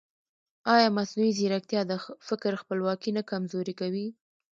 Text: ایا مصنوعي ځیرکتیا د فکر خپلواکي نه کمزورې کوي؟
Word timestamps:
ایا 0.75 0.87
مصنوعي 0.97 1.31
ځیرکتیا 1.37 1.81
د 1.87 1.91
فکر 2.27 2.51
خپلواکي 2.61 3.11
نه 3.17 3.21
کمزورې 3.31 3.73
کوي؟ 3.79 4.07